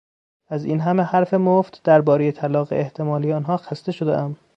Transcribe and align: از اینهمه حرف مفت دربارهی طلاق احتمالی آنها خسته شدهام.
از 0.47 0.65
اینهمه 0.65 1.03
حرف 1.03 1.33
مفت 1.33 1.81
دربارهی 1.83 2.31
طلاق 2.31 2.67
احتمالی 2.73 3.33
آنها 3.33 3.57
خسته 3.57 3.91
شدهام. 3.91 4.37